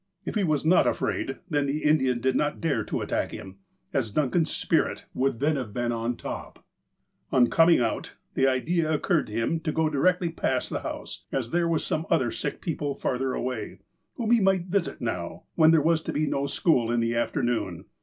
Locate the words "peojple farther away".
12.63-13.77